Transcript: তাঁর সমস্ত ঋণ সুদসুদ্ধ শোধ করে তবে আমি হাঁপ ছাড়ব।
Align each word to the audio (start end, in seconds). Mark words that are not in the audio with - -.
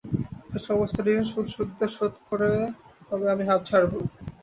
তাঁর 0.45 0.63
সমস্ত 0.67 0.97
ঋণ 1.09 1.21
সুদসুদ্ধ 1.25 1.79
শোধ 1.95 2.13
করে 2.27 2.51
তবে 3.09 3.25
আমি 3.33 3.43
হাঁপ 3.45 3.61
ছাড়ব। 3.65 3.93